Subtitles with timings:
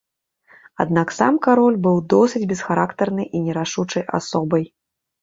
[0.83, 4.71] Аднак сам кароль быў досыць бесхарактарнай і нерашучай асобай.